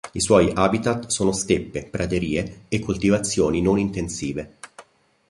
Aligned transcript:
I 0.13 0.19
suoi 0.19 0.51
habitat 0.55 1.05
sono 1.11 1.31
steppe, 1.31 1.85
praterie 1.85 2.61
e 2.69 2.79
coltivazioni 2.79 3.61
non 3.61 3.77
intensive. 3.77 4.57